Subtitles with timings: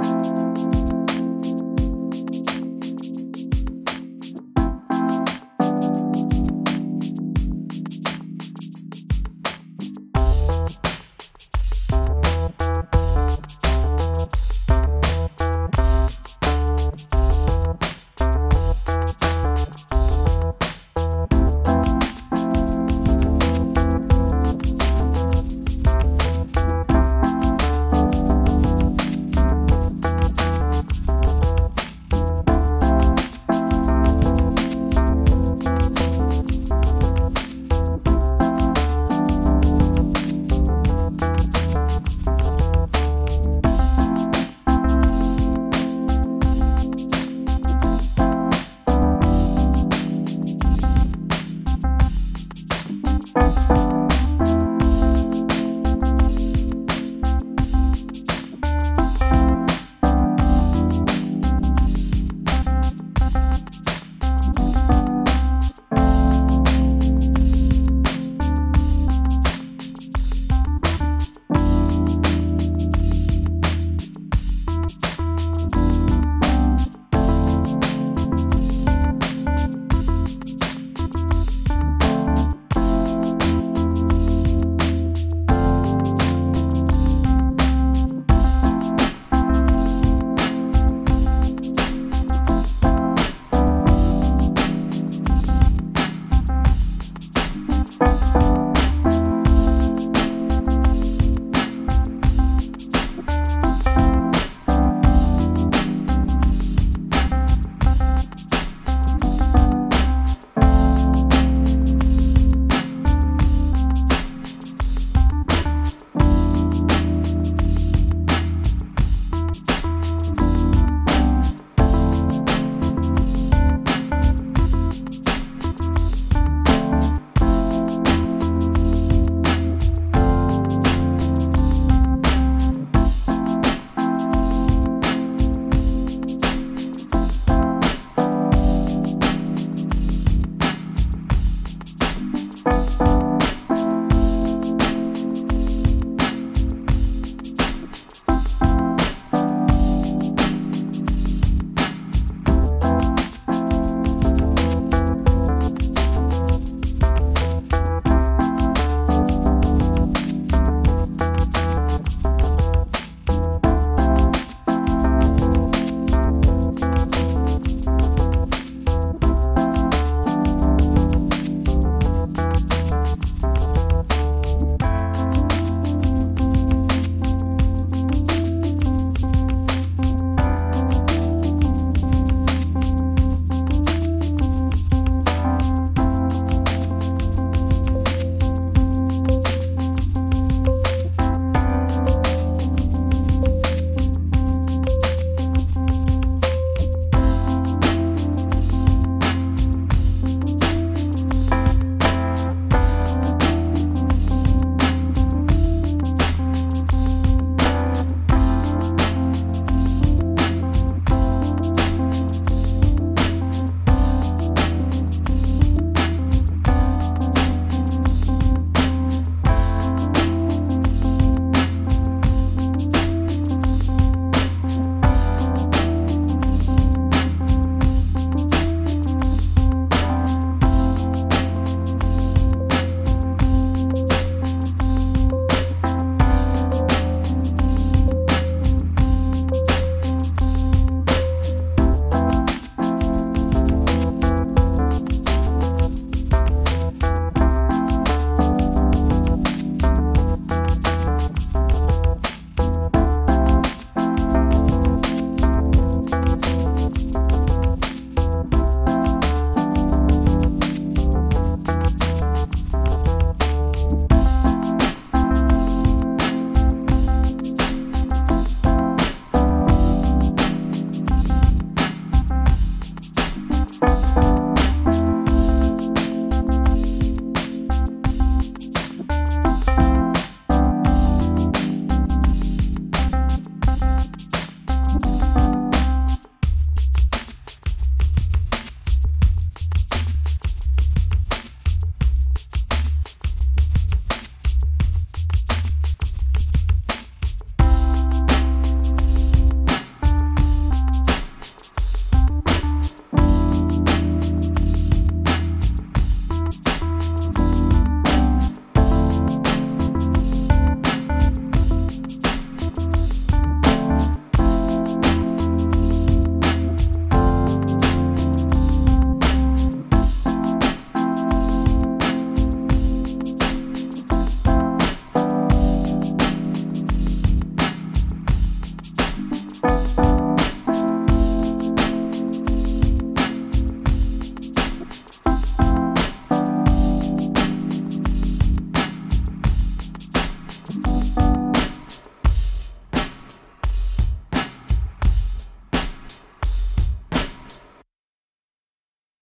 [0.00, 0.39] Bye.